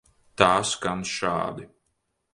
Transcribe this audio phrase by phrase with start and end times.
[0.41, 1.71] Tā skan šādi.